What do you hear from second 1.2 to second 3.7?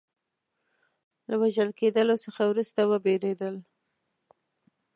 له وژل کېدلو څخه وروسته وبېرېدل.